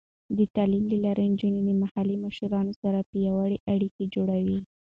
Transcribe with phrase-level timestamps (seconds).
[0.37, 4.59] د تعلیم له لارې، نجونې د محلي مشرانو سره پیاوړې اړیکې جوړوي.